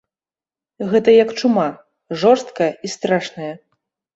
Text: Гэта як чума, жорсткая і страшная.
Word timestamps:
Гэта 0.93 1.09
як 1.23 1.29
чума, 1.41 1.67
жорсткая 2.25 2.71
і 2.89 2.95
страшная. 2.95 3.53